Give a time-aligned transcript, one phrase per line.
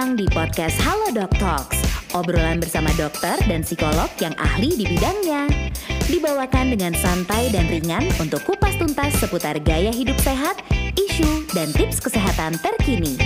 [0.00, 1.76] datang di podcast Halo Doc Talks,
[2.16, 5.44] obrolan bersama dokter dan psikolog yang ahli di bidangnya.
[6.08, 10.56] Dibawakan dengan santai dan ringan untuk kupas tuntas seputar gaya hidup sehat,
[10.96, 13.20] isu, dan tips kesehatan terkini.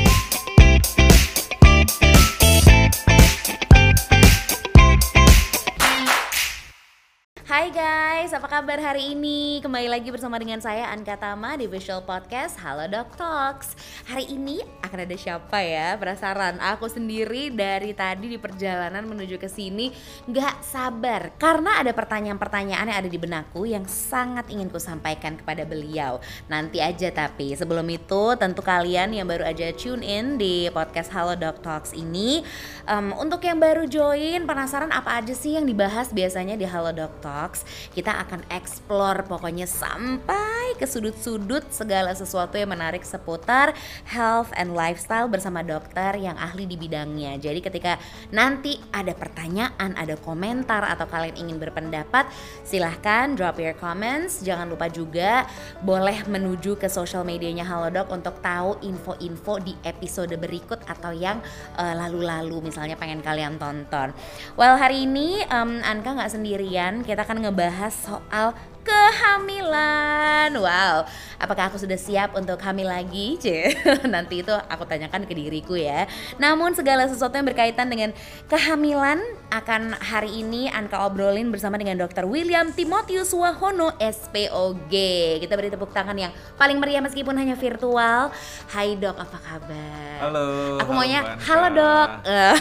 [7.54, 9.62] Hai guys, apa kabar hari ini?
[9.62, 13.78] Kembali lagi bersama dengan saya Anka Tama di Visual Podcast Halo Doc Talks.
[14.10, 15.94] Hari ini akan ada siapa ya?
[15.94, 16.58] Penasaran?
[16.58, 19.94] Aku sendiri dari tadi di perjalanan menuju ke sini
[20.26, 25.62] nggak sabar karena ada pertanyaan-pertanyaan yang ada di benakku yang sangat ingin ku sampaikan kepada
[25.62, 26.18] beliau.
[26.50, 31.38] Nanti aja tapi sebelum itu tentu kalian yang baru aja tune in di podcast Halo
[31.38, 32.42] Doc Talks ini
[32.90, 37.22] um, untuk yang baru join penasaran apa aja sih yang dibahas biasanya di Halo Doc
[37.22, 37.43] Talks
[37.92, 43.76] kita akan explore pokoknya sampai ke sudut-sudut segala sesuatu yang menarik seputar
[44.08, 47.38] health and lifestyle bersama dokter yang ahli di bidangnya.
[47.38, 48.00] Jadi ketika
[48.34, 52.26] nanti ada pertanyaan, ada komentar atau kalian ingin berpendapat,
[52.66, 54.42] silahkan drop your comments.
[54.42, 55.46] Jangan lupa juga
[55.82, 61.38] boleh menuju ke social medianya Halodoc untuk tahu info-info di episode berikut atau yang
[61.78, 64.10] uh, lalu-lalu misalnya pengen kalian tonton.
[64.58, 68.54] Well hari ini um, Anka nggak sendirian, kita akan ngebahas soal
[68.84, 70.52] kehamilan.
[70.60, 71.08] Wow,
[71.40, 73.40] apakah aku sudah siap untuk hamil lagi?
[73.40, 73.72] C.
[74.14, 76.04] Nanti itu aku tanyakan ke diriku ya.
[76.36, 78.12] Namun segala sesuatu yang berkaitan dengan
[78.46, 82.28] kehamilan akan hari ini Anka obrolin bersama dengan Dr.
[82.28, 84.92] William Timotius Wahono SPOG.
[85.40, 88.28] Kita beri tepuk tangan yang paling meriah meskipun hanya virtual.
[88.68, 90.18] Hai dok, apa kabar?
[90.28, 90.78] Halo.
[90.84, 91.44] Aku halo maunya Anka.
[91.48, 92.08] halo dok.
[92.28, 92.52] Oh, iya.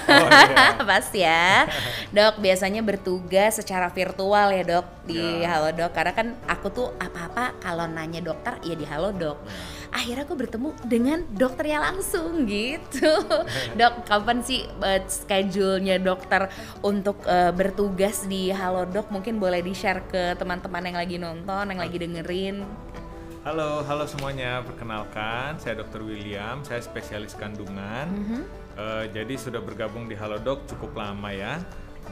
[0.90, 1.68] Pas ya.
[2.16, 5.60] Dok biasanya bertugas secara virtual ya dok di Ya.
[5.60, 9.38] Halo Dok karena kan aku tuh apa-apa kalau nanya dokter ya di Halo Dok.
[9.94, 13.14] Akhirnya aku bertemu dengan dokternya langsung gitu.
[13.80, 16.50] dok, kapan sih uh, schedule-nya dokter
[16.82, 19.10] untuk uh, bertugas di Halo Dok?
[19.10, 22.66] Mungkin boleh di-share ke teman-teman yang lagi nonton, yang lagi dengerin.
[23.44, 24.64] Halo, halo semuanya.
[24.64, 26.08] Perkenalkan, saya Dr.
[26.08, 26.64] William.
[26.64, 28.08] Saya spesialis kandungan.
[28.08, 28.64] Mhm.
[28.74, 31.62] Eh, jadi sudah bergabung di Halodoc cukup lama ya.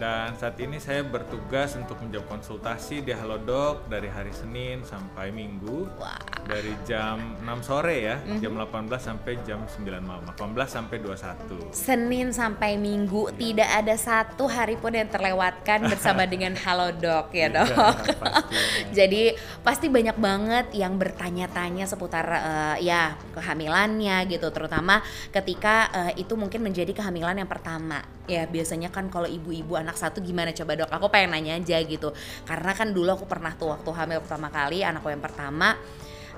[0.01, 5.85] Dan saat ini saya bertugas untuk menjawab konsultasi di Halodoc dari hari Senin sampai Minggu.
[6.01, 6.17] Wah.
[6.41, 8.41] Dari jam 6 sore ya, Mhm.
[8.41, 10.25] jam 18 sampai jam 9 malam.
[10.25, 11.69] 18 sampai 21.
[11.69, 17.45] Senin sampai Minggu tidak ada satu hari pun yang terlewatkan bersama dengan Halo Dok ya
[17.45, 17.69] Iya, dok.
[17.69, 18.41] pastinya.
[18.97, 26.33] Jadi pasti banyak banget yang bertanya-tanya seputar eh, ya kehamilannya gitu, terutama ketika eh, itu
[26.33, 28.01] mungkin menjadi kehamilan yang pertama.
[28.29, 30.89] Ya biasanya kan kalau ibu-ibu anak satu gimana coba dok?
[30.93, 32.13] Aku pengen nanya aja gitu,
[32.45, 35.75] karena kan dulu aku pernah tuh waktu hamil pertama kali anakku yang pertama.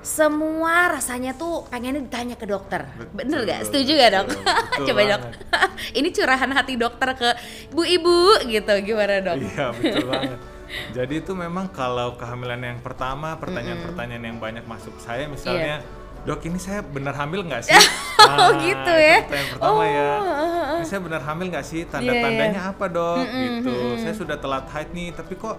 [0.04, 2.84] Semua rasanya tuh pengennya ditanya ke dokter,
[3.16, 3.64] bener gak?
[3.64, 4.26] Betul, Setuju gak dok?
[4.28, 5.22] betul, betul Coba dok,
[5.98, 7.28] ini curahan hati dokter ke
[7.72, 9.36] ibu-ibu gitu, gimana dok?
[9.40, 10.38] Iya betul banget.
[10.96, 15.80] Jadi itu memang kalau kehamilan yang pertama, pertanyaan-pertanyaan yang banyak masuk saya misalnya,
[16.24, 17.72] dok ini saya benar hamil nggak sih?
[17.72, 19.16] Oh, gitu itu ya.
[19.24, 20.12] Pertanyaan pertama Oh, ya.
[20.86, 21.82] Saya benar hamil nggak sih?
[21.84, 23.18] Iya, Tanda-tandanya apa dok?
[23.24, 23.74] Mm-mm, gitu.
[23.74, 24.00] mm-mm.
[24.00, 25.56] Saya sudah telat haid nih, tapi kok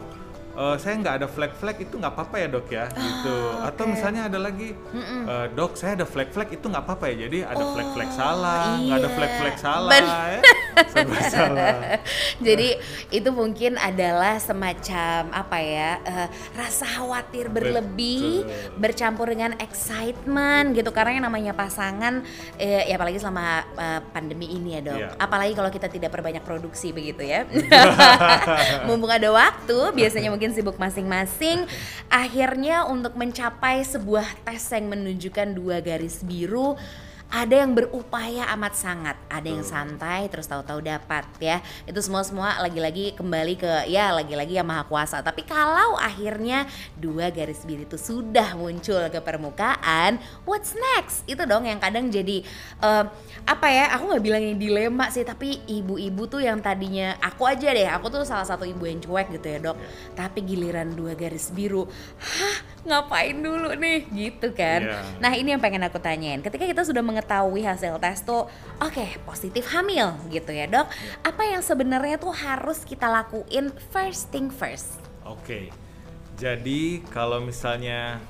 [0.55, 2.85] eh, saya nggak ada flag-flag itu nggak apa-apa ya dok ya?
[2.89, 3.35] Gitu.
[3.61, 3.93] Atau Ah, oke.
[3.93, 7.27] misalnya ada lagi, eh, dok saya ada flag-flag itu nggak apa-apa ya?
[7.27, 9.15] Jadi ada Oh, flag-flag salah, nggak ada iya.
[9.15, 10.39] flag-flag salah, Ben- ya.
[11.35, 11.99] Salah.
[12.39, 12.75] Jadi
[13.09, 18.75] itu mungkin adalah semacam apa ya eh, rasa khawatir berlebih Betul.
[18.79, 22.21] bercampur dengan excitement gitu karena yang namanya pasangan
[22.59, 24.99] eh, ya apalagi selama eh, pandemi ini ya dok.
[24.99, 25.09] Iya.
[25.15, 27.47] Apalagi kalau kita tidak perbanyak produksi begitu ya.
[28.87, 31.63] Mumpung ada waktu, biasanya mungkin sibuk masing-masing.
[32.11, 36.75] Akhirnya untuk mencapai sebuah tes yang menunjukkan dua garis biru
[37.35, 41.59] ada yang berupaya amat sangat, ada yang santai terus tahu-tahu dapat ya.
[41.83, 45.19] Itu semua semua lagi-lagi kembali ke ya lagi-lagi yang maha kuasa.
[45.19, 46.63] Tapi kalau akhirnya
[46.95, 50.15] dua garis biru itu sudah muncul ke permukaan,
[50.47, 51.27] what's next?
[51.27, 52.39] Itu dong yang kadang jadi
[52.79, 53.05] eh,
[53.43, 53.91] apa ya?
[53.99, 58.15] Aku nggak bilang ini dilema sih, tapi ibu-ibu tuh yang tadinya aku aja deh, aku
[58.15, 59.77] tuh salah satu ibu yang cuek gitu ya dok.
[60.15, 61.83] Tapi giliran dua garis biru,
[62.15, 64.85] hah ngapain dulu nih gitu kan?
[64.85, 65.01] Iya.
[65.17, 66.39] Nah ini yang pengen aku tanyain.
[66.39, 68.45] Ketika kita sudah mengetahui hasil tes tuh,
[68.77, 70.85] oke positif hamil gitu ya dok.
[71.25, 75.01] Apa yang sebenarnya tuh harus kita lakuin first thing first?
[75.25, 75.73] Oke,
[76.37, 78.21] jadi kalau misalnya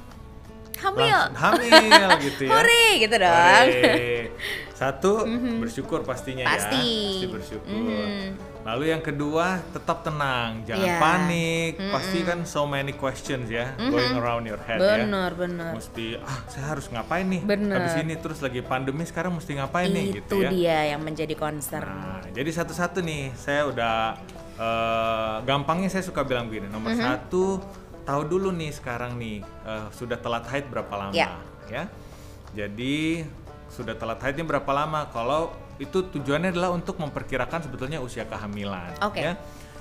[0.76, 1.20] Hamil.
[1.36, 2.52] hamil gitu ya.
[2.52, 3.32] Hore gitu dong.
[3.68, 4.32] Hore.
[4.80, 5.24] Satu
[5.60, 6.76] bersyukur pastinya Pasti.
[6.76, 7.72] ya, pasti bersyukur.
[7.72, 8.55] Mhm.
[8.66, 10.98] Lalu yang kedua tetap tenang, jangan Iya.
[10.98, 11.72] panik.
[11.86, 15.06] Pasti kan so many questions ya going around your head ya.
[15.06, 15.78] Bener bener.
[15.78, 17.46] Mesti ah saya harus ngapain nih?
[17.46, 17.78] Bener.
[17.78, 20.50] Habis ini terus lagi pandemi sekarang mesti ngapain nih Itu gitu ya.
[20.50, 21.86] dia yang menjadi concern.
[21.86, 23.96] Nah, jadi satu-satu nih, saya udah
[24.56, 26.66] eh, gampangnya saya suka bilang begini.
[26.66, 27.04] Nomor Mhm.
[27.04, 27.60] satu,
[28.02, 31.38] tahu dulu nih sekarang nih eh, sudah telat haid berapa lama, Ya.
[31.68, 31.86] ya.
[32.56, 33.28] Jadi
[33.68, 35.12] sudah telat haidnya berapa lama?
[35.12, 39.20] Kalau itu tujuannya adalah untuk memperkirakan sebetulnya usia kehamilan, Oke.
[39.20, 39.36] ya.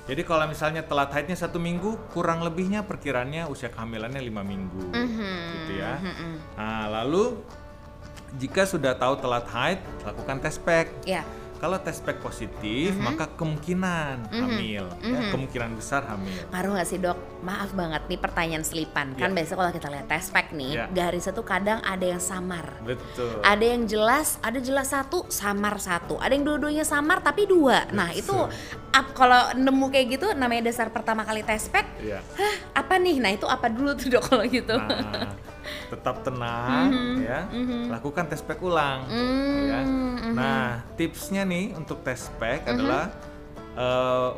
[0.05, 5.33] Jadi kalau misalnya telat haidnya satu minggu, kurang lebihnya perkiraannya usia kehamilannya lima minggu, Mhm.
[5.57, 5.97] gitu ya.
[6.53, 7.41] Nah, lalu
[8.37, 10.91] jika sudah tahu telat haid, lakukan tes pack.
[11.07, 11.25] Ya.
[11.55, 13.01] Kalau tes pack positif, Mhm.
[13.01, 16.35] maka kemungkinan hamil, ya, kemungkinan besar hamil.
[16.51, 17.17] Ngaruh nggak sih dok?
[17.41, 19.15] Maaf banget nih pertanyaan selipan.
[19.15, 19.35] Kan Ya.
[19.39, 20.85] biasa kalau kita lihat test pack nih, Ya.
[20.87, 22.75] garisnya tuh kadang ada yang samar.
[22.83, 23.39] Betul.
[23.39, 26.19] Ada yang jelas, ada jelas satu, samar satu.
[26.19, 27.87] Ada yang dua-duanya samar tapi dua.
[27.89, 28.35] Nah itu
[29.11, 31.87] kalau nemu kayak gitu namanya dasar pertama kali test pack.
[31.99, 32.19] Iya.
[32.35, 33.17] Hah, apa nih?
[33.19, 34.75] Nah itu apa dulu tuh dok kalau gitu?
[34.75, 35.31] Nah,
[35.87, 36.89] tetap tenang,
[37.19, 37.45] ya.
[37.89, 39.05] Lakukan tes pack ulang.
[39.07, 39.79] ya.
[39.81, 40.65] Hmm, Nah,
[40.95, 43.09] tipsnya nih untuk tes pack adalah
[43.73, 44.31] eh,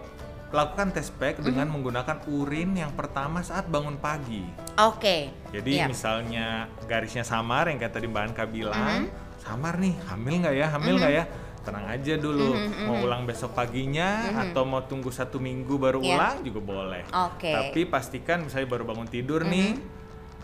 [0.48, 4.42] lakukan tes pack dengan menggunakan urin yang pertama saat bangun pagi.
[4.80, 5.30] Oke.
[5.52, 5.86] Jadi Iya.
[5.86, 6.48] misalnya
[6.86, 11.14] garisnya samar yang kayak tadi Mbak Anka bilang, samar nih, hamil nggak ya, hamil nggak
[11.14, 11.26] ya?
[11.62, 12.56] Tenang aja dulu,
[12.88, 16.16] mau ulang besok paginya atau mau tunggu satu minggu baru Iya.
[16.16, 17.04] ulang juga boleh.
[17.28, 17.52] Oke.
[17.52, 19.76] Tapi pastikan misalnya baru bangun tidur nih,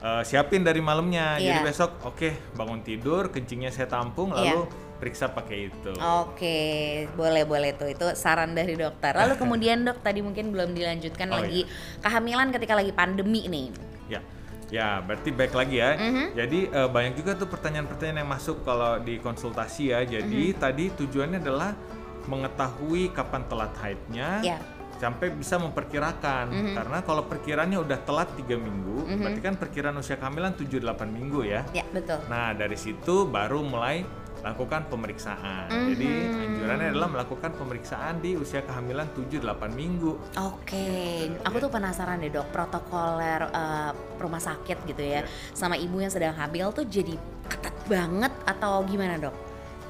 [0.04, 1.40] eh, siapin dari malamnya.
[1.40, 1.66] Jadi Iya.
[1.66, 4.60] besok, oke bangun tidur, kencingnya saya tampung, Iya.
[4.60, 4.62] lalu
[5.00, 5.92] periksa pakai itu.
[6.00, 6.60] Oke,
[7.16, 9.12] boleh boleh tuh itu saran dari dokter.
[9.12, 11.68] Lalu kemudian dok tadi mungkin belum dilanjutkan Oh, lagi
[12.00, 13.68] kehamilan ketika lagi pandemi nih.
[14.08, 14.20] Ya,
[14.72, 15.96] ya berarti baik lagi ya.
[15.96, 16.26] Mhm.
[16.36, 20.04] Jadi eh, banyak juga tuh pertanyaan-pertanyaan yang masuk kalau di konsultasi ya.
[20.04, 20.60] Jadi Mhm.
[20.60, 21.76] tadi tujuannya adalah
[22.24, 24.30] mengetahui kapan telat haidnya.
[24.40, 24.58] Ya.
[25.04, 26.74] Sampai bisa memperkirakan Mhm.
[26.80, 31.68] karena kalau perkiraannya udah telat tiga minggu, berarti kan perkiraan usia kehamilan 7-8 minggu ya.
[31.76, 32.24] Ya betul.
[32.32, 34.08] Nah dari situ baru mulai
[34.40, 35.68] lakukan pemeriksaan.
[35.92, 36.40] Jadi Mhm.
[36.56, 40.16] anjurannya adalah melakukan pemeriksaan di usia kehamilan 7-8 minggu.
[40.40, 40.88] Oke,
[41.44, 45.28] aku tuh penasaran deh dok protokoler eh, rumah sakit gitu ya, Ya.
[45.52, 49.36] sama ibu yang sedang hamil tuh jadi ketat banget atau gimana dok?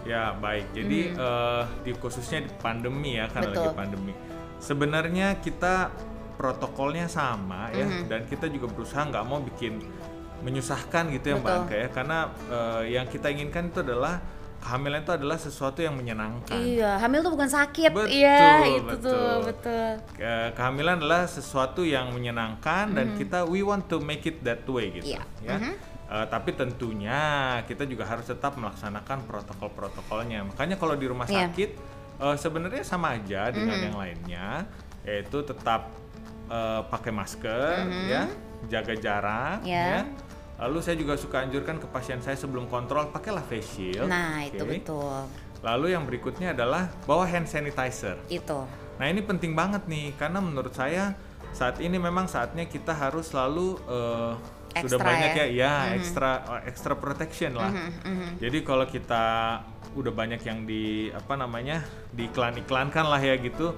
[0.05, 3.53] Ya baik, jadi eh, di khususnya di pandemi ya karena.
[3.53, 3.69] Betul.
[3.69, 4.13] lagi pandemi.
[4.59, 5.89] Sebenarnya kita
[6.33, 8.09] protokolnya sama ya, Mhm.
[8.09, 9.79] dan kita juga berusaha nggak mau bikin
[10.41, 11.59] menyusahkan gitu ya Mbak Betul.
[11.61, 12.17] Anka ya, karena
[12.49, 14.19] eh, yang kita inginkan itu adalah
[14.59, 16.55] kehamilan itu adalah sesuatu yang menyenangkan.
[16.55, 17.91] Iya, hamil tuh bukan sakit.
[17.91, 19.11] Betul, iya, itu betul.
[19.11, 19.87] tuh betul.
[20.15, 24.87] Ke- kehamilan adalah sesuatu yang menyenangkan dan kita we want to make it that way
[24.89, 25.23] gitu Iya.
[25.43, 25.57] ya.
[25.59, 25.73] Mhm.
[26.03, 27.19] Eh, tapi tentunya
[27.63, 30.43] kita juga harus tetap melaksanakan protokol-protokolnya.
[30.45, 31.47] Makanya kalau di rumah Iya.
[31.47, 31.69] sakit
[32.23, 33.85] eh, sebenarnya sama aja dengan Mhm.
[33.85, 34.47] yang lainnya,
[35.03, 35.91] yaitu tetap
[36.45, 37.71] eh, pakai masker,
[38.05, 38.27] ya,
[38.67, 39.67] jaga jarak, Mhm.
[39.69, 40.03] Ya.
[40.53, 44.05] Lalu saya juga suka anjurkan ke pasien saya sebelum kontrol pakailah face shield.
[44.05, 44.69] Nah itu oke?
[44.69, 45.23] betul,
[45.61, 48.19] Lalu yang berikutnya adalah bawa hand sanitizer.
[48.27, 48.59] itu.
[48.93, 51.15] Nah ini penting banget nih karena menurut saya
[51.49, 53.79] saat ini memang saatnya kita harus selalu
[54.73, 55.45] eh, sudah banyak ya?
[55.45, 56.31] ya, ya extra
[56.65, 57.71] extra protection lah.
[57.71, 59.23] Mhm, Jadi kalau kita
[59.93, 63.77] udah banyak yang di apa namanya diiklan-iklankan lah ya gitu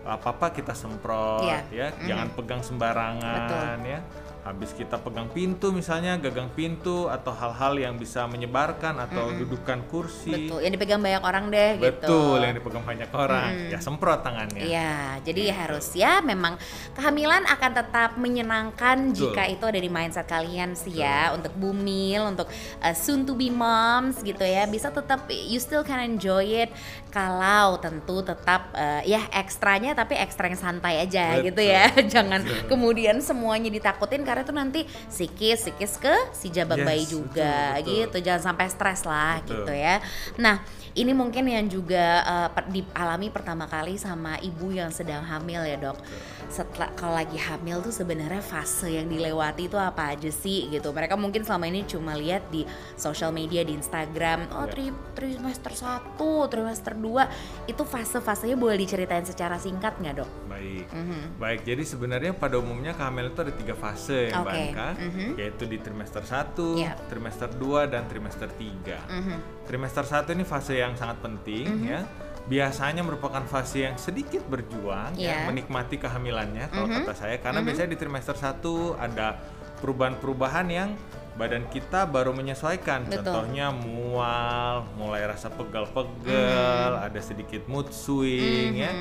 [0.00, 1.60] apa apa kita semprot Iya.
[1.68, 4.00] ya, jangan pegang sembarangan ya.
[4.40, 10.32] Habis kita pegang pintu misalnya gagang pintu atau hal-hal yang bisa menyebarkan atau dudukan kursi.
[10.48, 11.84] Betul, yang dipegang banyak orang deh gitu.
[11.92, 13.50] Betul, yang dipegang banyak orang.
[13.68, 14.62] Ya semprot tangannya.
[14.64, 15.56] Iya, jadi Gitu.
[15.56, 16.56] harus ya memang
[16.94, 19.32] kehamilan akan tetap menyenangkan Betul.
[19.32, 22.48] jika itu ada di mindset kalian sih ya untuk bumil, untuk
[22.80, 26.72] uh, soon to be moms gitu ya bisa tetap you still can enjoy it
[27.10, 31.46] kalau tentu tetap uh, ya ekstranya tapi ekstra yang santai aja Betul.
[31.50, 36.86] gitu ya, jangan kemudian semuanya ditakutin karena itu nanti psikis psikis ke si jabang Yes,
[36.86, 37.86] bayi betul, juga betul.
[37.90, 39.66] gitu, jangan sampai stres lah Betul.
[39.66, 39.98] gitu ya.
[40.38, 45.62] Nah ini mungkin yang juga uh, per- dialami pertama kali sama ibu yang sedang hamil
[45.62, 45.98] ya dok.
[46.46, 50.90] Setelah kalau lagi hamil tuh sebenarnya fase yang dilewati itu apa aja sih gitu.
[50.90, 54.50] Mereka mungkin selama ini cuma lihat di sosial media di Instagram.
[54.50, 54.70] Oh Ya.
[54.70, 56.18] tri trimester 1,
[56.50, 57.26] trimester 2
[57.70, 60.30] itu fase-fasenya boleh diceritain secara singkat nggak dok?
[60.60, 60.86] Baik.
[60.92, 61.20] Mhm.
[61.40, 65.28] Baik, jadi sebenarnya pada umumnya kehamilan itu ada tiga fase ya Mbak Oke, Anka, mhm.
[65.40, 66.92] yaitu di trimester 1, Iya.
[67.08, 69.00] trimester 2, dan trimester 3.
[69.08, 69.36] Mhm.
[69.64, 72.04] Trimester 1 ini fase yang sangat penting ya.
[72.44, 75.44] Biasanya merupakan fase yang sedikit berjuang Iya.
[75.44, 76.96] ya, menikmati kehamilannya kalau Mhm.
[77.08, 79.40] kata saya karena biasanya di trimester 1 ada
[79.80, 80.92] perubahan-perubahan yang
[81.30, 83.08] badan kita baru menyesuaikan.
[83.08, 83.24] Betul.
[83.24, 87.06] Contohnya mual, mulai rasa pegal-pegal, Hmm.
[87.08, 88.92] ada sedikit mood swing ya.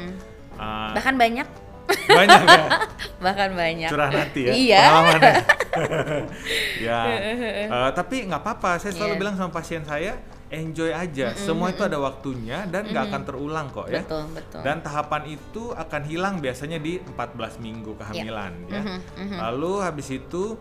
[0.56, 1.48] Ah, Bahkan banyak,
[2.08, 2.63] banyak ya?
[3.25, 3.89] Bahkan banyak.
[3.89, 4.53] curah hati ya?
[4.53, 4.82] Iya.
[6.79, 7.00] ya?
[7.70, 8.79] Eh, tapi nggak apa-apa.
[8.79, 9.22] Saya selalu Iya.
[9.22, 10.18] bilang sama pasien saya
[10.50, 11.32] enjoy aja.
[11.36, 14.01] Semua itu ada waktunya dan nggak akan terulang kok ya.
[14.01, 14.62] Betul, betul.
[14.62, 18.82] dan tahapan itu akan hilang biasanya di 14 minggu kehamilan ya.
[18.82, 19.38] Mhm, mhm.
[19.39, 20.58] lalu habis itu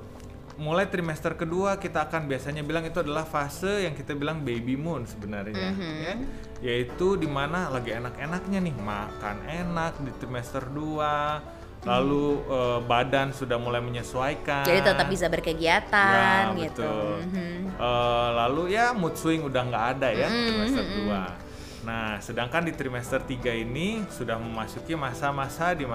[0.59, 5.07] mulai trimester kedua kita akan biasanya bilang itu adalah fase yang kita bilang baby moon
[5.07, 5.95] sebenarnya Mhm.
[6.03, 6.15] ya
[6.59, 13.55] yaitu di mana lagi enak-enaknya nih makan enak di trimester 2 lalu eh, badan sudah
[13.57, 16.83] mulai menyesuaikan Jadi tetap bisa berkegiatan Ya, gitu.
[16.83, 17.23] betul.
[17.31, 17.55] Mhm.
[17.79, 21.47] Eh, lalu ya mood swing udah nggak ada ya Mm, trimester mm, 2
[21.79, 25.87] nah sedangkan di trimester 3 ini sudah memasuki masa-masa di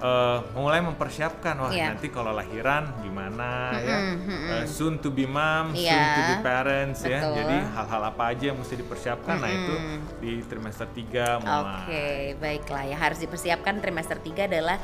[0.00, 1.92] eh, mulai mempersiapkan wah Iya.
[1.92, 4.50] nanti kalau lahiran gimana ya Mm-mm, mm-mm.
[4.50, 7.20] Eh, soon to be mom, soon Iya, to be parents ya.
[7.20, 7.36] betul.
[7.36, 9.36] Jadi hal-hal apa aja yang mesti dipersiapkan.
[9.36, 9.74] Nah, itu
[10.18, 11.84] di trimester 3 mulai.
[11.84, 12.84] Oke, baiklah.
[12.86, 14.76] Yang harus dipersiapkan trimester 3 adalah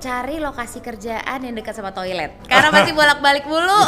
[0.00, 2.32] cari lokasi kerjaan yang dekat sama toilet.
[2.48, 3.80] Karena masih bolak-balik mulu.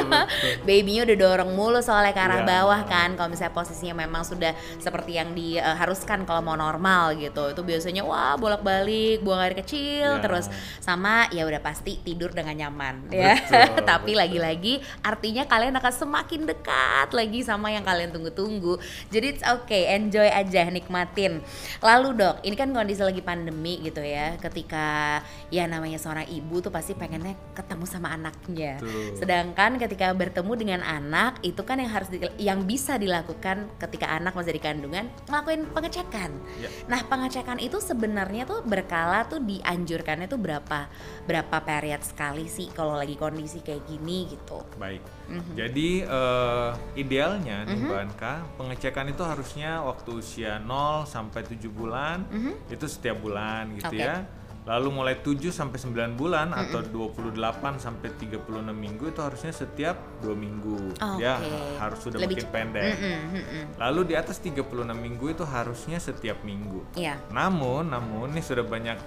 [0.66, 2.48] Babynya udah dorong mulu soalnya ke arah Iya.
[2.48, 3.12] bawah kan.
[3.14, 7.52] Kalau misalnya posisinya memang sudah seperti yang diharuskan kalau mau normal gitu.
[7.52, 10.22] Itu biasanya wah bolak-balik, buang air kecil, Iya.
[10.24, 10.48] terus
[10.80, 13.36] sama ya udah pasti tidur dengan nyaman ya.
[13.36, 18.80] Betul, Tapi lagi-lagi artinya kalian akan semakin dekat lagi sama yang kalian tunggu-tunggu.
[19.12, 21.44] Jadi it's okay, enjoy aja, nikmatin.
[21.84, 24.40] Lalu dok, ini kan kondisi lagi pandemi gitu ya.
[24.40, 25.20] Ketika
[25.52, 28.80] ya namanya seorang ibu tuh pasti pengennya ketemu sama anaknya.
[28.80, 29.20] Betul.
[29.20, 34.32] Sedangkan ketika bertemu dengan anak itu kan yang harus di- yang bisa dilakukan ketika anak
[34.32, 36.32] masih di kandungan ngelakuin pengecekan.
[36.56, 36.72] Ya.
[36.88, 40.88] Nah pengecekan itu sebenarnya tuh berkala tuh dianjurkannya tuh berapa
[41.22, 44.64] berapa period sekali sih kalau lagi kondisi kayak gini gitu.
[44.74, 45.04] Baik.
[45.28, 45.52] Mhm.
[45.52, 52.24] Jadi eh, idealnya nih Mbak Anka, pengecekan itu harusnya waktu usia 0 sampai 7 bulan,
[52.24, 52.72] Mhm.
[52.72, 54.00] itu setiap bulan gitu Oke.
[54.00, 54.24] ya.
[54.62, 60.38] Lalu mulai 7 sampai 9 bulan atau 28 sampai 36 minggu itu harusnya setiap 2
[60.38, 60.94] minggu.
[61.18, 61.82] Ya, Oke.
[61.82, 62.94] harus sudah Lebih makin pendek.
[62.94, 63.64] Mm-mm, mm-mm.
[63.82, 64.62] Lalu di atas 36
[64.94, 66.86] minggu itu harusnya setiap minggu.
[66.94, 67.18] Iya.
[67.34, 68.98] Namun, namun ini sudah banyak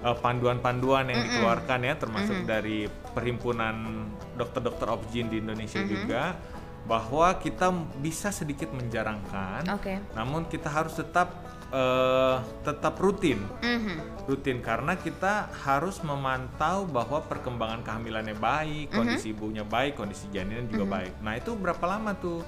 [0.00, 4.08] uh, panduan-panduan yang dikeluarkan ya, termasuk dari perhimpunan
[4.40, 6.40] dokter-dokter obgyn di Indonesia juga,
[6.82, 10.02] bahwa kita bisa sedikit menjarangkan, Oke.
[10.12, 11.30] namun kita harus tetap
[11.70, 14.26] uh, tetap rutin, Mhm.
[14.26, 20.84] rutin karena kita harus memantau bahwa perkembangan kehamilannya baik, kondisi ibunya baik, kondisi janinnya juga
[20.90, 21.22] baik.
[21.22, 22.42] Nah itu berapa lama tuh?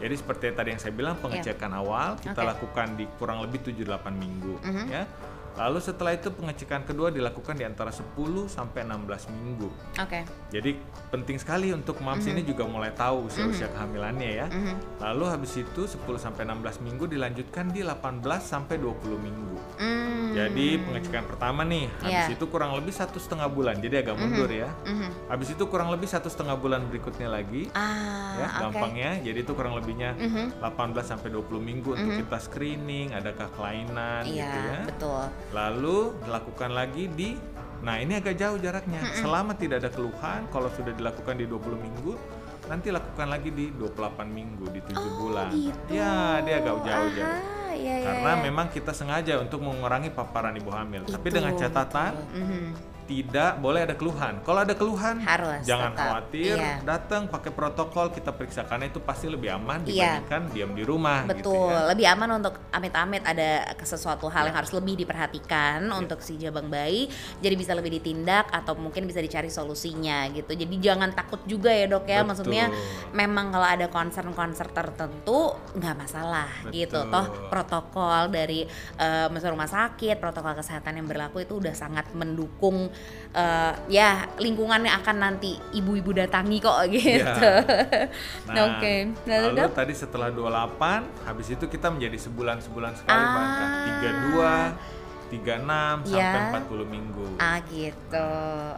[0.00, 2.48] Jadi seperti tadi yang saya bilang pengecekan awal kita Oke.
[2.56, 4.84] lakukan di kurang lebih 7-8 minggu Mhm.
[4.88, 5.04] ya.
[5.60, 9.68] Lalu setelah itu pengecekan kedua dilakukan di antara 10 sampai 16 minggu.
[10.00, 10.24] Oke.
[10.48, 10.80] Jadi
[11.12, 14.46] penting sekali untuk moms ini juga mulai tahu usia-usia kehamilannya ya.
[14.48, 15.04] Mhm.
[15.04, 19.60] Lalu habis itu 10 sampai 16 minggu dilanjutkan di 18 sampai 20 minggu.
[19.76, 20.32] Mm.
[20.32, 22.36] Jadi pengecekan pertama nih, habis Iya.
[22.38, 24.70] itu kurang lebih satu setengah bulan, jadi agak mundur ya.
[24.86, 25.26] Mhm.
[25.26, 28.60] Habis itu kurang lebih satu setengah bulan berikutnya lagi, Ah, ya oke.
[28.70, 29.18] gampangnya.
[29.26, 30.62] Jadi itu kurang lebihnya Mhm.
[30.62, 34.78] 18 sampai 20 minggu untuk kita screening, adakah kelainan Iya, gitu ya.
[34.86, 35.24] betul.
[35.50, 37.30] Lalu dilakukan lagi di
[37.80, 39.00] Nah, ini agak jauh jaraknya.
[39.16, 42.12] Selama tidak ada keluhan, kalau sudah dilakukan di 20 minggu,
[42.68, 45.48] nanti lakukan lagi di 28 minggu, di 7 Oh, bulan.
[45.48, 45.88] gitu.
[45.88, 47.08] Ya, dia agak jauh jauh.
[47.16, 47.32] iya,
[47.72, 48.42] iya, Karena iya.
[48.44, 51.08] memang kita sengaja untuk mengurangi paparan ibu hamil.
[51.08, 52.36] Tapi Itu, dengan catatan betul.
[52.36, 52.68] Mhm.
[53.10, 54.38] Tidak boleh ada keluhan.
[54.46, 56.04] Kalau ada keluhan, Harus, jangan tetap.
[56.06, 56.74] khawatir, Iya.
[56.86, 60.22] datang pakai protokol kita periksa karena itu pasti lebih aman Iya.
[60.22, 61.26] dibandingkan diam di rumah.
[61.26, 61.90] gitu Betul, ya.
[61.90, 64.58] lebih aman untuk amit-amit ada sesuatu hal yang Ya.
[64.62, 67.10] harus lebih diperhatikan untuk si jabang bayi,
[67.42, 70.54] jadi bisa lebih ditindak atau mungkin bisa dicari solusinya gitu.
[70.54, 72.28] Jadi jangan takut juga ya dok ya, Betul.
[72.30, 72.64] maksudnya
[73.10, 76.94] memang kalau ada concern-concern tertentu nggak masalah gitu.
[76.94, 77.10] Betul.
[77.10, 78.62] Toh protokol dari
[79.32, 82.92] misalnya rumah sakit, protokol kesehatan yang berlaku itu udah sangat mendukung
[83.30, 87.50] eh, ya lingkungannya akan nanti ibu-ibu datangi kok gitu.
[88.50, 89.70] Nah, Oke, lalu, lalu dok?
[89.72, 93.30] tadi setelah 28, habis itu kita menjadi sebulan-sebulan sekali Ah.
[93.30, 93.66] Mbak Anka.
[93.86, 94.54] 32,
[95.30, 96.50] 36 sampai Ya.
[96.58, 97.26] 40 minggu.
[97.38, 98.28] Ah gitu,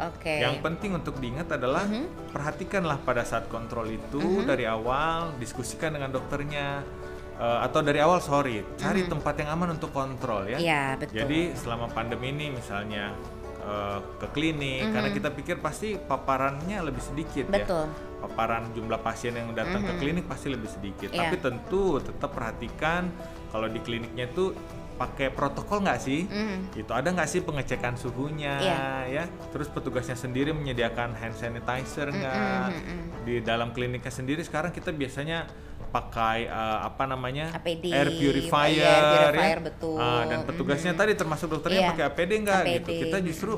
[0.04, 0.36] oke.
[0.36, 2.28] Yang penting untuk diingat adalah Mhm.
[2.28, 4.44] perhatikanlah pada saat kontrol itu Mhm.
[4.44, 6.84] dari awal, diskusikan dengan dokternya
[7.32, 10.60] eh, atau dari awal sorry, cari tempat yang aman untuk kontrol ya.
[10.60, 11.16] Iya betul.
[11.16, 13.16] Jadi selama pandemi ini misalnya
[13.62, 17.62] eh, ke klinik karena kita pikir pasti paparannya lebih sedikit ya.
[17.62, 17.86] betul.
[18.20, 19.98] Paparan jumlah pasien yang datang ke Mhm.
[19.98, 21.08] klinik pasti lebih sedikit.
[21.08, 21.26] Iya.
[21.26, 23.10] Tapi tentu tetap perhatikan
[23.48, 24.54] kalau di kliniknya itu
[24.92, 26.22] pakai protokol nggak sih?
[26.24, 26.76] Mhm.
[26.76, 28.82] Itu ada nggak sih pengecekan suhunya Iya.
[29.08, 29.24] ya?
[29.50, 32.68] Terus petugasnya sendiri menyediakan hand sanitizer nggak?
[32.68, 33.00] Mm-mm, mm-mm.
[33.22, 35.46] Di dalam kliniknya sendiri sekarang kita biasanya
[35.92, 39.64] pakai eh, apa namanya APD, air purifier, iya, air purifier, ya.
[39.68, 39.98] betul.
[40.00, 43.00] Ah, dan petugasnya tadi termasuk dokternya Iya, pakai APD nggak gitu APD.
[43.04, 43.52] kita justru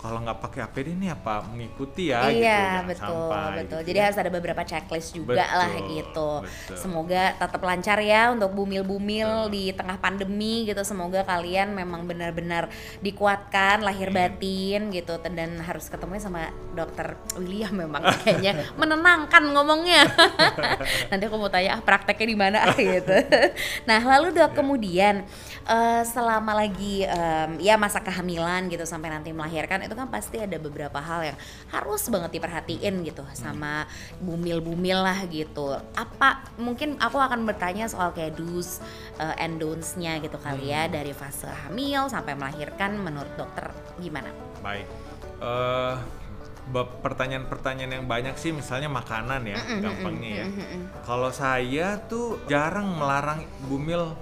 [0.00, 3.60] kalau nggak pakai APD ini apa mengikuti ya gitu iya jangan betul sampai betul.
[3.60, 4.04] gitu Jadi ya.
[4.08, 6.30] harus ada beberapa checklist juga lah Betul, gitu.
[6.40, 6.76] betul.
[6.80, 10.80] Semoga tetap lancar ya untuk bumil-bumil di tengah pandemi gitu.
[10.82, 12.72] Semoga kalian memang benar-benar
[13.04, 20.08] dikuatkan lahir batin gitu dan harus ketemunya sama dokter William memang kayaknya menenangkan ngomongnya.
[21.12, 23.16] Nanti aku mau tanya ah, prakteknya di mana gitu.
[23.84, 25.28] Nah lalu dok kemudian
[25.68, 30.54] eh, selama lagi em, ya masa kehamilan gitu sampai nanti melahirkan itu kan pasti ada
[30.62, 31.38] beberapa hal yang
[31.74, 33.90] harus banget diperhatiin gitu sama
[34.22, 35.74] bumil-bumil lah gitu.
[35.98, 38.78] Apa mungkin aku akan bertanya soal kayak do's
[39.18, 43.66] eh, and don'ts-nya gitu kali ya dari fase hamil sampai melahirkan menurut dokter
[43.98, 44.30] gimana?
[44.60, 44.86] baik
[46.70, 50.46] be- pertanyaan-pertanyaan yang banyak sih misalnya makanan ya gampangnya ya
[51.02, 54.14] kalau saya tuh jarang melarang bumil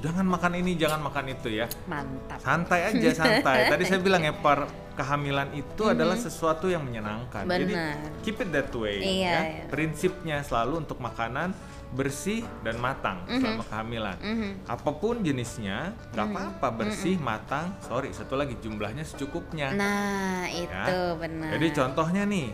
[0.00, 2.38] jangan makan ini jangan makan itu ya Mantap.
[2.38, 7.64] santai aja santai tadi saya bilang ya per kehamilan itu adalah sesuatu yang menyenangkan jadi
[7.64, 7.76] Mm-hmm.
[7.96, 8.20] Benar.
[8.20, 9.64] keep it that way Iya, ya iya.
[9.66, 11.52] prinsipnya selalu untuk makanan
[11.90, 13.40] bersih dan matang Mm-hmm.
[13.40, 14.16] selama kehamilan
[14.64, 16.36] apa pun jenisnya nggak Mm-hmm.
[16.54, 21.48] apa-apa bersih matang sorry satu lagi jumlahnya secukupnya Nah, itu benar.
[21.48, 21.52] Ya.
[21.54, 22.48] jadi contohnya nih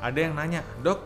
[0.00, 1.00] ada yang nanya dok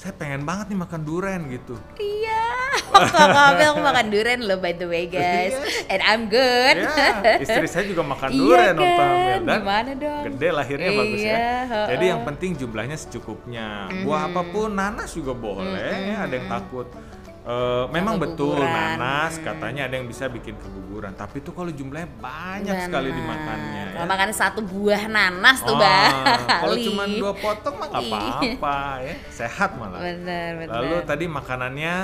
[0.00, 1.76] saya pengen banget nih makan durian gitu.
[2.00, 2.44] Iya,
[2.88, 5.92] waktu aku aku makan durian loh by the way guys, Iya.
[5.92, 6.76] and I'm good.
[6.80, 9.40] ya istri saya juga makan Iya durian waktu kan?
[9.44, 10.22] dan Gimana dong?
[10.32, 11.36] gede lahirnya bagus ya.
[11.36, 13.66] Iya, jadi yang penting jumlahnya secukupnya.
[14.00, 15.76] Buah apa pun nanas juga boleh
[16.08, 16.88] ya ada yang takut
[17.40, 22.76] Eh, memang betul nanas katanya ada yang bisa bikin keguguran tapi tuh kalau jumlahnya banyak
[22.84, 23.16] sekali Benar.
[23.16, 24.10] dimakannya Kalau ya.
[24.12, 26.84] makan satu buah nanas tuh Ah, kalau Bali.
[26.84, 28.12] cuma dua potong mah nggak Iya.
[28.14, 30.74] apa-apa ya sehat malah Benar, benar.
[30.76, 31.94] Lalu tadi makanannya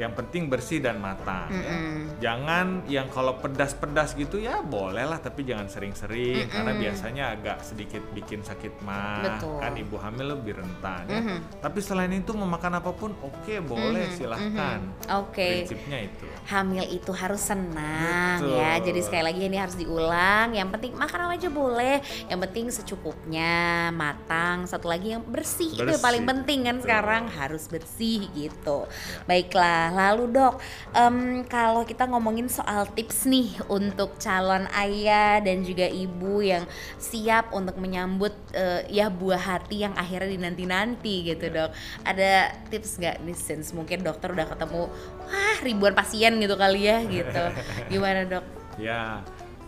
[0.00, 1.72] yang penting bersih dan matang ya.
[1.72, 1.96] Mm-mm.
[2.18, 8.00] Jangan yang kalau pedas-pedas gitu ya boleh lah tapi jangan sering-sering karena biasanya agak sedikit
[8.16, 9.20] bikin sakit mah.
[9.20, 9.60] Betul.
[9.60, 11.20] Kan ibu hamil lebih rentan ya.
[11.20, 11.38] Mhm.
[11.60, 14.80] Tapi selain itu mau makan apa pun oke boleh silahkan.
[15.20, 15.68] Oke.
[15.68, 16.26] Prinsipnya itu.
[16.48, 18.56] Hamil itu harus senang Betul.
[18.58, 18.72] ya.
[18.80, 20.56] Jadi sekali lagi ini harus diulang.
[20.56, 21.96] Yang penting makan apa aja boleh.
[22.32, 24.64] Yang penting secukupnya, matang.
[24.64, 26.04] Satu lagi yang bersih, itu yang Bersih.
[26.04, 26.84] paling penting kan Betul.
[26.88, 28.88] sekarang harus bersih gitu.
[28.88, 29.24] Ya.
[29.28, 30.58] Baiklah, lalu dok,
[30.92, 36.64] em, kalau kita ngomongin soal tips nih untuk calon ayah dan juga ibu yang
[36.96, 41.68] siap untuk menyambut eh, ya buah hati yang akhirnya dinanti-nanti gitu Ya.
[41.68, 41.70] dok.
[42.02, 42.30] Ada
[42.68, 44.88] tips nggak nih since mungkin dokter udah ketemu
[45.22, 47.44] wah ribuan pasien gitu kali ya gitu.
[47.92, 48.44] Gimana dok?
[48.80, 49.20] Ya,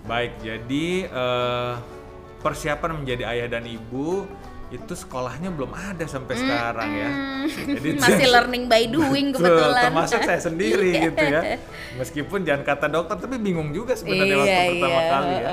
[0.05, 0.41] baik.
[0.41, 1.73] Jadi eh,
[2.41, 4.25] persiapan menjadi ayah dan ibu
[4.75, 7.11] itu sekolahnya belum ada sampai sekarang ya.
[7.79, 9.83] Jadi Masih learning by doing Betul, kebetulan.
[9.87, 11.41] termasuk saya sendiri gitu ya.
[11.95, 15.51] Meskipun jangan kata dokter tapi bingung juga sebenarnya Iya, waktu pertama iya, kali ya.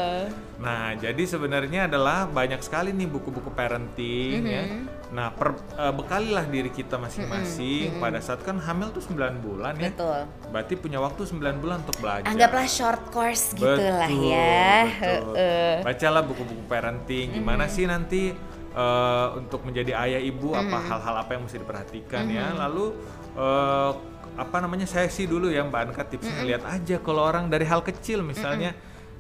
[0.62, 4.64] Nah, jadi sebenarnya adalah banyak sekali nih buku-buku parenting ya.
[4.70, 4.82] Mm-hmm.
[5.12, 9.90] Nah, per, eh, bekalilah diri kita masing-masing pada saat kan hamil tuh 9 bulan ya.
[9.90, 10.22] Betul.
[10.54, 12.30] Berarti punya waktu 9 bulan untuk belajar.
[12.30, 14.78] Anggaplah short course gitu lah Betul, ya.
[14.86, 15.74] betul.
[15.82, 17.42] Bacalah buku-buku parenting.
[17.42, 18.32] Gimana sih nanti
[18.72, 22.56] eh, untuk menjadi ayah ibu apa hal-hal apa yang mesti diperhatikan ya.
[22.56, 22.96] Lalu
[23.36, 23.92] eh,
[24.32, 27.84] apa namanya saya sih dulu ya Mbak Anka tipsnya lihat aja kalau orang dari hal
[27.84, 28.72] kecil misalnya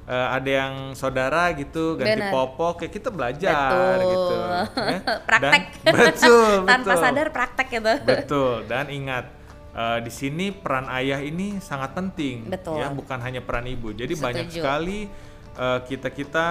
[0.08, 2.32] eh, ada yang saudara gitu ganti Benar.
[2.32, 4.00] popok kayak kita belajar Betul.
[4.08, 4.36] gitu.
[4.40, 4.64] ya.
[5.28, 5.64] praktek.
[5.84, 7.04] Dan- betul, Tanpa betul.
[7.04, 7.94] sadar praktek gitu.
[8.08, 9.26] Betul dan ingat
[9.76, 12.80] eh, di sini peran ayah ini sangat penting Betul.
[12.80, 13.92] ya bukan hanya peran ibu.
[13.92, 14.64] Jadi banyak Setuju.
[14.64, 15.00] sekali
[15.62, 16.48] kita kita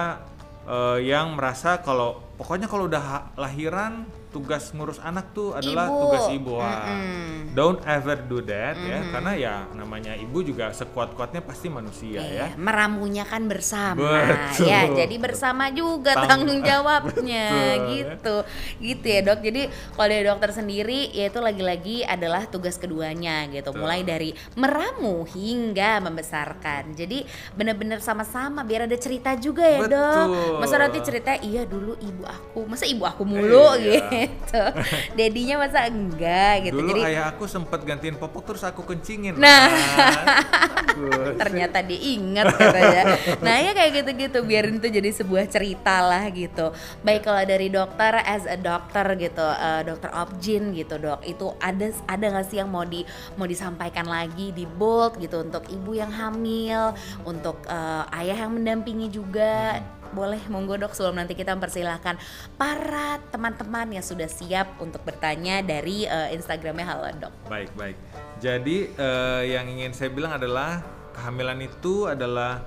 [1.01, 5.99] yang merasa kalau pokoknya kalau udah lahiran tugas ngurus anak tuh adalah Ibu.
[6.01, 6.51] tugas ibu.
[6.53, 7.51] Wah, Mm-mm.
[7.51, 12.47] Don't ever do that ya karena ya namanya ibu juga sekuat-kuatnya pasti manusia ya.
[12.47, 14.65] Iya, meramunya kan bersama Betul.
[14.65, 17.87] ya jadi bersama juga Tang- tanggung jawabnya Betul.
[17.91, 18.35] gitu
[18.79, 23.69] gitu ya dok jadi kalau dari dokter sendiri ya itu lagi-lagi adalah tugas keduanya gitu
[23.69, 23.81] Betul.
[23.81, 30.55] mulai dari meramu hingga membesarkan jadi benar-benar sama-sama biar ada cerita juga ya dok Betul.
[30.57, 33.99] masa nanti cerita iya dulu ibu aku masa ibu aku mulu Iya.
[34.07, 34.19] gitu.
[35.19, 36.77] Dedinya masa enggak gitu.
[36.81, 39.39] Dulu Jadi ayah aku sempat gantiin popok terus aku kencingin.
[39.39, 39.69] Nah.
[41.41, 43.03] ternyata diingat katanya.
[43.39, 46.75] Nah ya kayak gitu-gitu biarin itu jadi sebuah cerita lah gitu.
[47.01, 51.87] Baik kalau dari dokter as a dokter gitu, eh, dokter Opjin gitu dok, itu ada
[52.07, 53.07] ada nggak sih yang mau di
[53.39, 59.07] mau disampaikan lagi di bold gitu untuk ibu yang hamil, untuk eh, ayah yang mendampingi
[59.11, 59.79] juga.
[60.11, 62.19] Boleh monggo dok sebelum nanti kita mempersilahkan
[62.59, 67.33] para teman-teman yang sudah siap untuk bertanya dari eh, Instagramnya Halo Dok.
[67.47, 67.97] Baik, baik.
[68.43, 70.83] Jadi eh, yang ingin saya bilang adalah
[71.15, 72.59] kehamilan itu adalah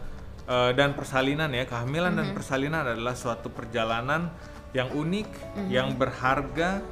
[0.48, 4.32] eh, dan persalinan ya, kehamilan dan persalinan adalah suatu perjalanan
[4.74, 5.28] yang unik,
[5.70, 6.82] yang berharga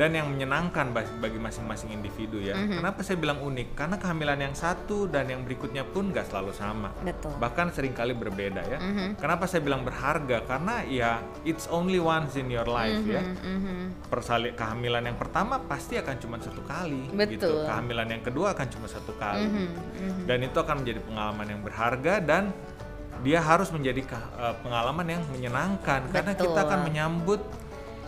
[0.00, 2.56] dan yang menyenangkan bagi masing-masing individu ya.
[2.56, 3.76] Kenapa saya bilang unik?
[3.76, 6.96] Karena kehamilan yang satu dan yang berikutnya pun gak selalu sama.
[7.04, 7.36] Betul.
[7.36, 8.78] Bahkan sering kali berbeda ya.
[9.20, 10.48] Kenapa saya bilang berharga?
[10.48, 13.20] Karena ya it's only once in your life ya.
[13.20, 14.08] Mhm.
[14.08, 17.20] Persali kehamilan yang pertama pasti akan cuma satu kali gitu.
[17.52, 17.68] Betul.
[17.68, 19.44] Kehamilan yang kedua akan cuma satu kali.
[19.44, 22.48] Mhm, Dan itu akan menjadi pengalaman yang berharga dan
[23.24, 26.52] dia harus menjadi eh, pengalaman yang menyenangkan karena Betul.
[26.52, 27.40] kita akan menyambut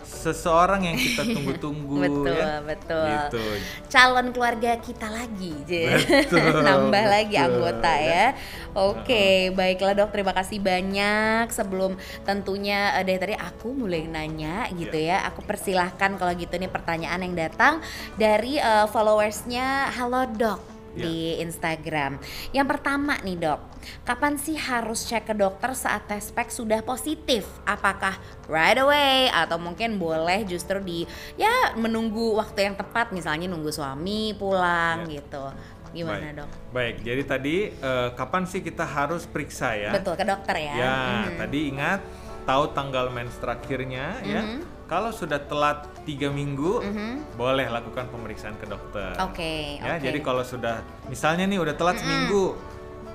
[0.09, 2.59] seseorang yang kita tunggu-tunggu Betul, ya.
[2.65, 3.05] betul.
[3.07, 3.43] Gitu.
[3.87, 5.53] calon keluarga kita lagi.
[5.63, 8.25] Betul, nambah lagi betul, anggota ya.
[8.73, 11.47] Oke, baiklah dok, terima kasih banyak.
[11.53, 11.95] Sebelum
[12.25, 17.21] tentunya eh, dari tadi aku mulai nanya gitu ya, aku persilahkan kalau gitu nih pertanyaan
[17.23, 17.79] yang datang
[18.17, 21.05] dari eh, followersnya Halo Dok Ya.
[21.05, 22.17] di Instagram.
[22.49, 23.59] Yang pertama nih dok,
[24.01, 27.45] kapan sih harus cek ke dokter saat tes pack sudah positif?
[27.63, 28.17] Apakah
[28.49, 34.33] right away atau mungkin boleh justru di ya menunggu waktu yang tepat, misalnya nunggu suami
[34.33, 35.21] pulang Ya.
[35.21, 35.45] gitu.
[35.89, 36.37] Gimana Baik.
[36.37, 36.49] dok?
[36.69, 39.89] Baik, jadi tadi eh, kapan sih kita harus periksa ya?
[39.89, 40.73] Betul ke dokter ya.
[40.73, 41.37] Ya, Mhm.
[41.37, 41.99] tadi ingat
[42.45, 44.41] tahu tanggal mens terakhirnya ya.
[44.89, 47.37] Kalau sudah telat tiga minggu, Mhm.
[47.37, 49.13] boleh lakukan pemeriksaan ke dokter.
[49.21, 50.01] Oke, Ya, oke.
[50.01, 52.57] jadi kalau sudah misalnya nih udah telat seminggu,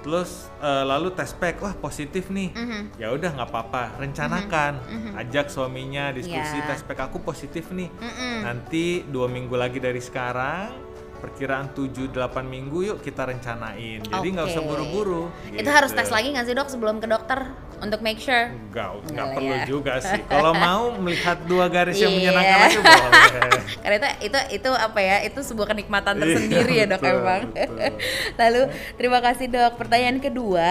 [0.01, 2.81] terus eh, lalu tes pack, wah positif nih, Mhm.
[2.95, 4.73] ya udah nggak apa-apa, rencanakan,
[5.19, 6.65] ajak suaminya diskusi Ya.
[6.65, 8.47] tes pack aku positif nih, Mm-mm.
[8.47, 10.71] nanti dua minggu lagi dari sekarang,
[11.19, 14.69] perkiraan 7-8 minggu yuk kita rencanain, jadi nggak usah Oke.
[14.69, 15.25] buru-buru.
[15.51, 16.01] Itu harus gitu.
[16.01, 17.49] tes lagi nggak sih dok sebelum ke dokter
[17.85, 18.49] untuk make sure?
[18.49, 19.65] Enggak, enggak Enggak perlu ya.
[19.65, 20.21] juga sih.
[20.25, 22.33] Kalau mau melihat dua garis yang Iya.
[22.33, 23.23] menyenangkan aja boleh.
[23.85, 25.17] Karena itu itu itu apa ya?
[25.23, 27.43] Itu sebuah kenikmatan tersendiri Iya, ya dok betul, emang.
[27.53, 27.93] betul.
[28.41, 28.63] Lalu
[28.97, 29.73] terima kasih dok.
[29.77, 30.69] Pertanyaan kedua,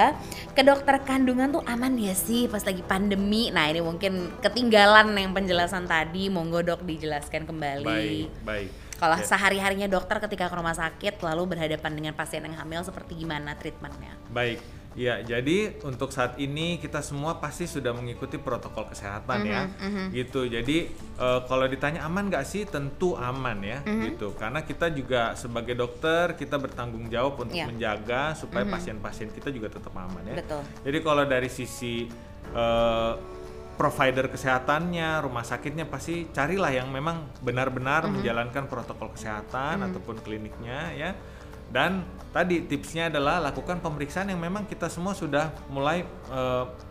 [0.51, 3.47] ke dokter kandungan tuh aman ya sih pas lagi pandemi?
[3.47, 6.27] Nah ini mungkin ketinggalan yang penjelasan tadi.
[6.27, 7.85] Monggo dok dijelaskan kembali.
[7.85, 8.69] Baik, baik.
[8.93, 9.25] Kalau Ya.
[9.25, 14.15] sehari-harinya dokter ketika ke rumah sakit lalu berhadapan dengan pasien yang hamil seperti gimana treatmentnya?
[14.27, 14.63] Baik.
[14.93, 20.45] Ya, jadi untuk saat ini kita semua pasti sudah mengikuti protokol kesehatan ya, Mhm, gitu.
[20.45, 24.01] Jadi eh, kalau ditanya aman nggak sih, tentu aman ya, Mhm.
[24.05, 24.33] gitu.
[24.33, 27.69] Karena kita juga sebagai dokter kita bertanggung jawab untuk Iya.
[27.69, 30.37] menjaga supaya pasien-pasien kita juga tetap aman ya.
[30.41, 30.61] Betul.
[30.85, 32.05] Jadi kalau dari sisi
[32.53, 33.13] eh,
[33.73, 41.17] provider kesehatannya, rumah sakitnya pasti carilah yang memang benar-benar menjalankan protokol kesehatan ataupun kliniknya ya.
[41.73, 46.05] Dan tadi tipsnya adalah lakukan pemeriksaan yang memang kita semua sudah mulai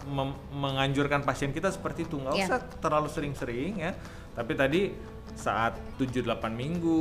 [0.04, 2.18] mem- menganjurkan pasien kita seperti itu.
[2.18, 2.46] nggak Iya.
[2.46, 3.94] usah terlalu sering-sering ya.
[4.32, 4.90] Tapi tadi
[5.32, 7.00] saat 7-8 minggu,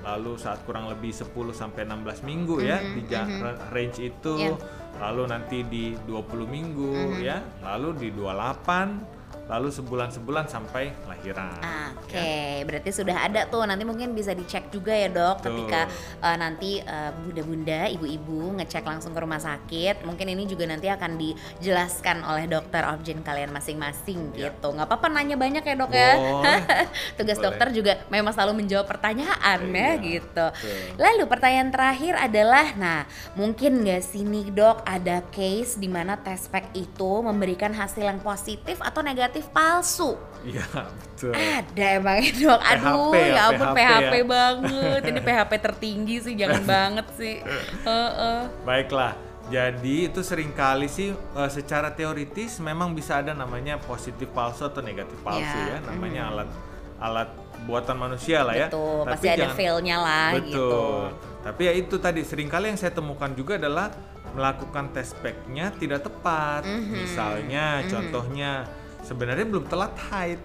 [0.00, 3.28] lalu saat kurang lebih 10 sampai 16 minggu ya di ja-
[3.68, 4.56] range itu Iya.
[4.98, 9.17] lalu nanti di 20 minggu ya, lalu di 28,
[9.48, 11.56] lalu sebulan-sebulan sampai lahiran.
[11.58, 12.60] Ah, Oke, ya.
[12.62, 13.64] berarti sudah ada tuh.
[13.64, 15.40] Nanti mungkin bisa dicek juga ya dok.
[15.40, 15.64] Betul.
[15.64, 15.80] Ketika
[16.20, 20.04] eh, nanti eh, bunda-bunda, ibu-ibu ngecek langsung ke rumah sakit.
[20.04, 24.52] Mungkin ini juga nanti akan dijelaskan oleh dokter objin kalian masing-masing Ya.
[24.52, 24.68] gitu.
[24.70, 26.12] Nggak apa-apa nanya banyak ya dok ya.
[26.14, 26.60] Boleh.
[27.18, 27.46] Tugas Boleh.
[27.48, 30.46] dokter juga memang selalu menjawab pertanyaan ya Iya, gitu.
[30.52, 30.76] betul.
[31.00, 33.00] Lalu pertanyaan terakhir adalah, nah
[33.32, 38.20] mungkin nggak sih nih dok ada case di mana tes pack itu memberikan hasil yang
[38.20, 40.18] positif atau negatif palsu?
[40.38, 41.34] Iya, betul.
[41.34, 44.24] Ada emang dok, aduh PHP ya, ya ampun PHP PHP, ya.
[44.24, 47.36] banget, ini PHP tertinggi sih jangan banget sih.
[47.82, 48.40] Heeh.
[48.62, 49.12] Baiklah.
[49.48, 54.78] Jadi itu sering kali sih eh, secara teoritis memang bisa ada namanya positif palsu atau
[54.78, 56.48] negatif palsu Ya, ya, namanya alat
[57.00, 57.28] alat
[57.64, 58.68] buatan manusia lah ya.
[58.68, 60.46] Betul, Tapi pasti ada jangan- failnya lah Betul.
[60.46, 60.76] gitu.
[61.40, 63.88] Tapi ya itu tadi sering kali yang saya temukan juga adalah
[64.28, 66.62] melakukan tes pack-nya tidak tepat.
[66.62, 68.50] Mhm, Misalnya contohnya
[69.08, 70.40] sebenarnya belum telat haid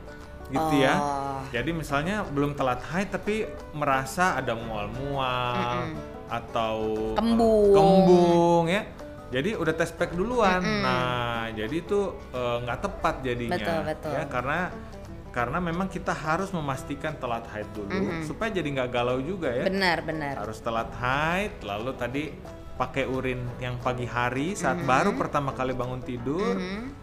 [0.47, 0.95] gitu ya.
[0.95, 1.41] Oh.
[1.51, 3.43] Jadi misalnya belum telat haid tapi
[3.75, 5.91] merasa ada mual-mual
[6.31, 6.77] atau
[7.13, 7.73] eh, Kembung.
[7.75, 8.87] kembung ya.
[9.33, 10.61] Jadi udah tes pack duluan.
[10.61, 14.11] Nah, jadi itu eh, nggak tepat jadinya Betul, betul.
[14.15, 14.59] ya karena
[15.33, 19.65] karena memang kita harus memastikan telat haid dulu supaya jadi nggak galau juga ya.
[19.65, 20.37] Benar, benar.
[20.37, 22.23] Harus telat haid, lalu tadi
[22.73, 26.57] pakai urin yang pagi hari saat baru pertama kali bangun tidur,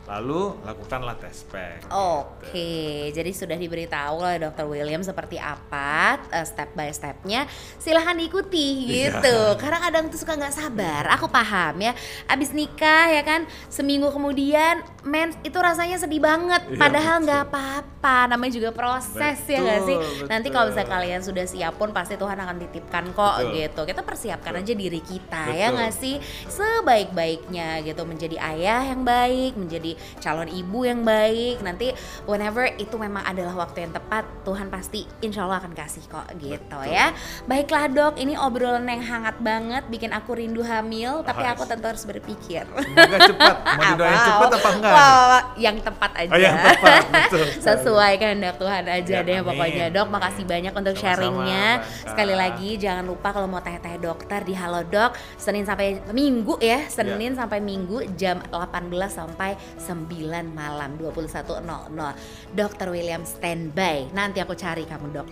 [0.04, 1.86] lalu lakukanlah tes pack.
[1.86, 2.74] Oke,
[3.10, 4.66] jadi sudah diberitahu oleh Dr.
[4.66, 7.46] William seperti apa eh, step by stepnya.
[7.78, 9.22] Silahkan diikuti Iya.
[9.22, 9.38] gitu.
[9.56, 11.06] Karena kadang tuh suka nggak sabar.
[11.14, 11.94] Aku paham ya.
[12.26, 16.66] Abis nikah ya kan, seminggu kemudian mens itu rasanya sedih banget.
[16.66, 17.26] Iya, Padahal betul.
[17.30, 18.16] nggak apa-apa.
[18.26, 19.96] Namanya juga proses ya nggak sih.
[19.96, 20.74] Betul, Nanti kalau betul.
[20.74, 23.54] misalnya kalian sudah siap pun pasti Tuhan akan titipkan kok Betul.
[23.54, 23.80] gitu.
[23.86, 24.64] Kita persiapkan Betul.
[24.66, 25.76] aja diri kita ya Betul.
[25.76, 26.14] nggak sih
[26.48, 31.92] sebaik-baiknya gitu menjadi ayah yang baik menjadi calon ibu yang baik nanti
[32.24, 36.56] whenever itu memang adalah waktu yang tepat Tuhan pasti insya Allah akan kasih kok gitu
[36.56, 36.88] Betul.
[36.88, 37.12] ya
[37.44, 41.82] baiklah dok ini obrolan yang hangat banget bikin aku rindu hamil tapi Ah, aku tentu
[41.82, 43.54] harus berpikir Semoga cepat.
[43.66, 44.22] Mau didoain Wow.
[44.22, 44.92] cepat apa enggak?
[44.92, 46.30] Wow, yang tepat aja.
[46.30, 47.46] Oh, yang tepat, betul.
[47.58, 49.48] Sesuai kehendak Tuhan aja Ya, deh amin.
[49.48, 50.06] pokoknya dok.
[50.10, 51.66] Makasih banyak untuk Sama-sama, sharingnya.
[52.04, 55.10] Sekali lagi jangan lupa kalau mau tanya-tanya dokter di Halo Dok
[55.50, 56.86] Senin sampai Minggu ya.
[56.86, 60.06] Senin sampai Minggu jam 18 sampai 9
[60.46, 62.54] malam 21.00.
[62.54, 64.14] Dokter William standby.
[64.14, 65.26] Nanti aku cari kamu dok.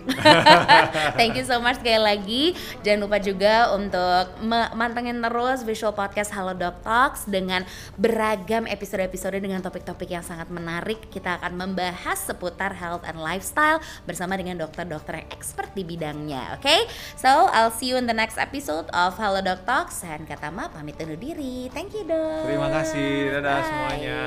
[1.19, 2.43] Thank you so much sekali lagi.
[2.83, 4.43] Jangan lupa juga untuk
[4.75, 7.63] mantengin terus visual podcast Halo Doc Talks dengan
[7.95, 10.99] beragam episode-episode dengan topik-topik yang sangat menarik.
[11.07, 16.59] Kita akan membahas seputar health and lifestyle bersama dengan dokter-dokter yang expert di bidangnya.
[16.59, 20.08] Oke, so I'll see you in the next episode of Halo Doc Talks.
[20.09, 21.69] Dan kata Ma pamit undur diri.
[21.69, 22.49] Thank you dok.
[22.49, 23.29] Terima kasih.
[23.29, 23.67] Dadah Bye.
[23.69, 24.21] semuanya.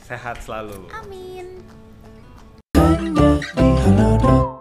[0.00, 0.88] Sehat selalu.
[0.96, 1.60] Amin.
[2.72, 4.55] Hanya di Halodoc